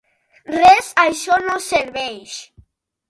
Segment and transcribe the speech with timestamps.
[0.53, 2.39] Res; això no serveix.